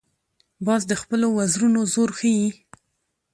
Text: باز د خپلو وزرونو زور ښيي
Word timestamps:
باز 0.65 0.81
د 0.87 0.93
خپلو 1.01 1.27
وزرونو 1.37 1.81
زور 1.93 2.09
ښيي 2.19 2.47